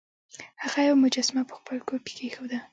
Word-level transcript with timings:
هغه 0.63 0.79
یوه 0.87 0.97
مجسمه 1.03 1.41
په 1.49 1.53
خپل 1.59 1.77
کور 1.87 1.99
کې 2.05 2.13
کیښوده. 2.17 2.59